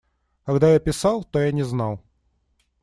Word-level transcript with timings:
Когда 0.45 0.73
я 0.73 0.79
писал, 0.79 1.23
то 1.23 1.39
я 1.39 1.51
не 1.51 1.61
знал. 1.63 2.01